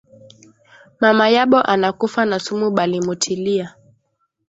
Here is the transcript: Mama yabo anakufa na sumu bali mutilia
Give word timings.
Mama 0.99 1.27
yabo 1.29 1.59
anakufa 1.61 2.25
na 2.25 2.39
sumu 2.39 2.71
bali 2.71 3.01
mutilia 3.01 3.75